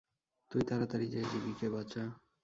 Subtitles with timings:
[0.51, 2.03] তুই তাড়াতাড়ি যেয়ে জিগিকে বাঁচা।